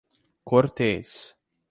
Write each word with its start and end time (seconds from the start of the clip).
Cortês 0.45 1.37